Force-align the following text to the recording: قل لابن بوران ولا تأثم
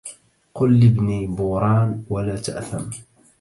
قل 0.53 0.79
لابن 0.79 1.35
بوران 1.35 2.03
ولا 2.09 2.35
تأثم 2.35 2.89